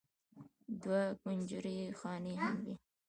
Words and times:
دوه 0.81 1.01
کنجرې 1.21 1.77
خانې 1.99 2.33
هم 2.41 2.55
وې. 2.65 2.75